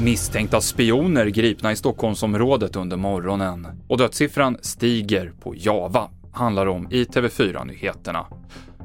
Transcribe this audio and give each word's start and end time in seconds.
Misstänkta 0.00 0.60
spioner 0.60 1.26
gripna 1.26 1.72
i 1.72 1.76
Stockholmsområdet 1.76 2.76
under 2.76 2.96
morgonen. 2.96 3.66
Och 3.88 3.98
dödssiffran 3.98 4.58
stiger 4.60 5.32
på 5.40 5.54
Java, 5.56 6.10
handlar 6.32 6.66
om 6.66 6.88
i 6.90 7.04
TV4-nyheterna. 7.04 8.26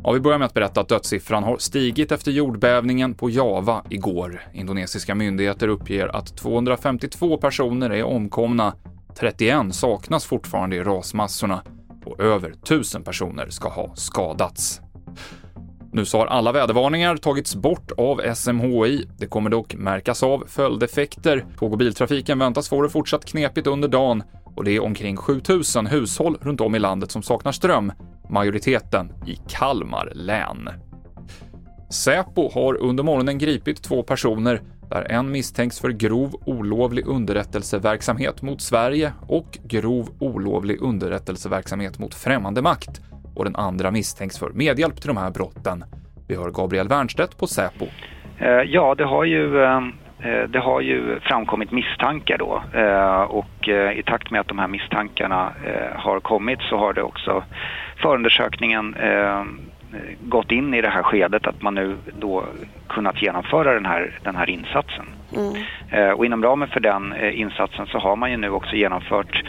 Ja, 0.03 0.11
vi 0.11 0.19
börjar 0.19 0.39
med 0.39 0.45
att 0.45 0.53
berätta 0.53 0.81
att 0.81 0.89
dödssiffran 0.89 1.43
har 1.43 1.57
stigit 1.57 2.11
efter 2.11 2.31
jordbävningen 2.31 3.13
på 3.13 3.29
Java 3.29 3.83
igår. 3.89 4.41
Indonesiska 4.53 5.15
myndigheter 5.15 5.67
uppger 5.67 6.15
att 6.15 6.37
252 6.37 7.37
personer 7.37 7.89
är 7.89 8.03
omkomna, 8.03 8.73
31 9.19 9.75
saknas 9.75 10.25
fortfarande 10.25 10.75
i 10.75 10.83
rasmassorna 10.83 11.61
och 12.05 12.19
över 12.19 12.49
1000 12.49 13.03
personer 13.03 13.49
ska 13.49 13.69
ha 13.69 13.95
skadats. 13.95 14.81
Nu 15.95 16.05
så 16.05 16.17
har 16.17 16.25
alla 16.25 16.51
vädervarningar 16.51 17.17
tagits 17.17 17.55
bort 17.55 17.91
av 17.97 18.35
SMHI. 18.35 19.07
Det 19.17 19.27
kommer 19.27 19.49
dock 19.49 19.75
märkas 19.75 20.23
av 20.23 20.43
följdeffekter. 20.47 21.45
Tåg 21.59 21.71
och 21.71 21.77
biltrafiken 21.77 22.39
väntas 22.39 22.69
få 22.69 22.81
det 22.81 22.89
fortsatt 22.89 23.25
knepigt 23.25 23.67
under 23.67 23.87
dagen 23.87 24.23
och 24.55 24.63
det 24.63 24.71
är 24.71 24.83
omkring 24.83 25.17
7000 25.17 25.85
hushåll 25.87 26.37
runt 26.41 26.61
om 26.61 26.75
i 26.75 26.79
landet 26.79 27.11
som 27.11 27.23
saknar 27.23 27.51
ström, 27.51 27.91
majoriteten 28.29 29.13
i 29.27 29.39
Kalmar 29.49 30.11
län. 30.15 30.69
Säpo 31.89 32.51
har 32.53 32.77
under 32.77 33.03
morgonen 33.03 33.37
gripit 33.37 33.83
två 33.83 34.03
personer 34.03 34.61
där 34.89 35.11
en 35.11 35.31
misstänks 35.31 35.79
för 35.79 35.89
grov 35.89 36.35
olovlig 36.45 37.07
underrättelseverksamhet 37.07 38.41
mot 38.41 38.61
Sverige 38.61 39.13
och 39.27 39.59
grov 39.63 40.09
olovlig 40.19 40.81
underrättelseverksamhet 40.81 41.99
mot 41.99 42.13
främmande 42.13 42.61
makt 42.61 43.01
och 43.35 43.43
den 43.43 43.55
andra 43.55 43.91
misstänks 43.91 44.39
för 44.39 44.49
medhjälp 44.49 45.01
till 45.01 45.07
de 45.07 45.17
här 45.17 45.31
brotten. 45.31 45.83
Vi 46.27 46.35
hör 46.35 46.51
Gabriel 46.51 46.87
Wernstedt 46.87 47.37
på 47.37 47.47
Säpo. 47.47 47.85
Eh, 48.37 48.47
ja, 48.47 48.95
det 48.95 49.05
har 49.05 49.23
ju, 49.23 49.63
eh, 49.63 49.77
eh, 50.19 50.43
det 50.47 50.59
har 50.59 50.81
ju 50.81 51.19
framkommit 51.19 51.71
misstankar 51.71 52.37
då 52.37 52.63
och 53.27 53.67
i 53.95 54.03
takt 54.05 54.31
med 54.31 54.41
att 54.41 54.47
de 54.47 54.59
här 54.59 54.67
misstankarna 54.67 55.53
har 55.95 56.19
kommit 56.19 56.59
så 56.61 56.77
har 56.77 56.93
det 56.93 57.01
också 57.01 57.43
förundersökningen 58.01 58.95
gått 60.19 60.51
in 60.51 60.73
i 60.73 60.81
det 60.81 60.89
här 60.89 61.03
skedet 61.03 61.47
att 61.47 61.61
man 61.61 61.75
nu 61.75 61.97
då 62.19 62.43
kunnat 62.87 63.21
genomföra 63.21 63.73
den 63.73 63.85
här, 63.85 64.19
den 64.23 64.35
här 64.35 64.49
insatsen. 64.49 65.05
Mm. 65.35 66.15
Och 66.15 66.25
inom 66.25 66.43
ramen 66.43 66.67
för 66.67 66.79
den 66.79 67.13
insatsen 67.33 67.87
så 67.87 67.99
har 67.99 68.15
man 68.15 68.31
ju 68.31 68.37
nu 68.37 68.49
också 68.49 68.75
genomfört 68.75 69.43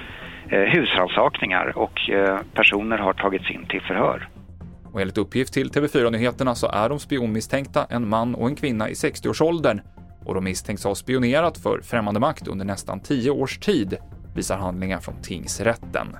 Eh, 0.50 0.58
husrannsakningar 0.58 1.78
och 1.78 2.10
eh, 2.10 2.38
personer 2.54 2.98
har 2.98 3.12
tagits 3.12 3.50
in 3.50 3.66
till 3.68 3.80
förhör. 3.80 4.28
Och 4.92 5.00
enligt 5.00 5.18
uppgift 5.18 5.52
till 5.52 5.70
TV4-nyheterna 5.70 6.54
så 6.54 6.66
är 6.66 6.88
de 6.88 6.98
spionmisstänkta 6.98 7.86
en 7.90 8.08
man 8.08 8.34
och 8.34 8.48
en 8.48 8.56
kvinna 8.56 8.88
i 8.88 8.92
60-årsåldern 8.92 9.80
och 10.24 10.34
de 10.34 10.44
misstänks 10.44 10.84
ha 10.84 10.94
spionerat 10.94 11.58
för 11.58 11.80
främmande 11.80 12.20
makt 12.20 12.48
under 12.48 12.64
nästan 12.64 13.00
10 13.00 13.30
års 13.30 13.58
tid, 13.58 13.96
visar 14.34 14.58
handlingar 14.58 15.00
från 15.00 15.22
tingsrätten. 15.22 16.16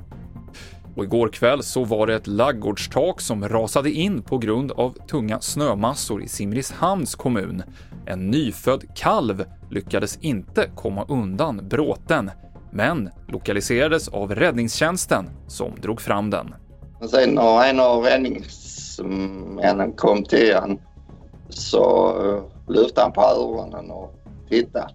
Och 0.96 1.04
igår 1.04 1.28
kväll 1.28 1.62
så 1.62 1.84
var 1.84 2.06
det 2.06 2.14
ett 2.14 2.26
laggårdstak 2.26 3.20
som 3.20 3.48
rasade 3.48 3.90
in 3.90 4.22
på 4.22 4.38
grund 4.38 4.72
av 4.72 4.90
tunga 4.90 5.40
snömassor 5.40 6.22
i 6.22 6.28
Simrishamns 6.28 7.14
kommun. 7.14 7.62
En 8.06 8.30
nyfödd 8.30 8.84
kalv 8.96 9.44
lyckades 9.70 10.18
inte 10.20 10.70
komma 10.74 11.04
undan 11.08 11.68
bråten 11.68 12.30
men 12.76 13.10
lokaliserades 13.28 14.08
av 14.08 14.34
räddningstjänsten 14.34 15.30
som 15.46 15.72
drog 15.82 16.00
fram 16.00 16.30
den. 16.30 16.54
sen 17.10 17.34
när 17.34 17.70
en 17.70 17.80
av 17.80 18.02
räddningsmännen 18.02 19.92
kom 19.92 20.24
till 20.24 20.54
han 20.54 20.78
så 21.48 22.08
eh, 22.24 22.42
lyfte 22.74 23.00
han 23.00 23.12
på 23.12 23.20
öronen 23.20 23.90
och 23.90 24.14
tittade. 24.48 24.88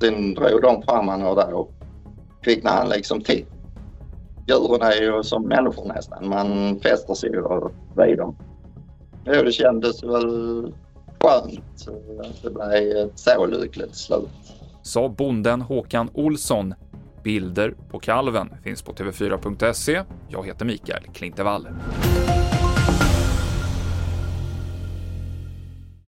Sen 0.00 0.34
drog 0.34 0.62
de 0.62 0.82
fram 0.82 1.08
honom 1.08 1.26
och 1.28 1.36
där 1.36 1.52
och 1.52 1.72
kvicknade 2.42 2.76
han 2.76 2.88
liksom 2.88 3.20
till. 3.20 3.44
Djuren 4.48 4.82
är 4.82 5.02
ju 5.02 5.22
som 5.22 5.42
människor 5.42 5.88
nästan. 5.88 6.28
Man 6.28 6.80
fäster 6.80 7.14
sig 7.14 7.30
vid 7.96 8.18
dem. 8.18 8.36
Jo, 9.26 9.42
det 9.42 9.52
kändes 9.52 10.02
väl 10.02 10.72
skönt 11.20 11.88
att 12.20 12.42
det 12.42 12.50
blev 12.50 12.96
ett 12.96 13.18
så 13.18 13.46
lyckligt 13.46 13.94
slut. 13.94 14.28
Sa 14.82 15.08
bonden 15.08 15.60
Håkan 15.60 16.10
Olsson 16.14 16.74
Bilder 17.24 17.74
på 17.90 17.98
kalven 17.98 18.50
finns 18.64 18.82
på 18.82 18.92
tv4.se. 18.92 20.02
Jag 20.28 20.46
heter 20.46 20.64
Mikael 20.64 21.02
Klintevall. 21.14 21.68